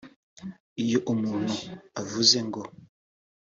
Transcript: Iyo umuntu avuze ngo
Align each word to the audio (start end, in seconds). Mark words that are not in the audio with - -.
Iyo 0.83 0.99
umuntu 1.13 1.55
avuze 2.01 2.37
ngo 2.47 2.61